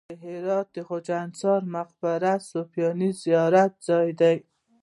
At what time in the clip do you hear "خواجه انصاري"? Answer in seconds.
0.87-1.67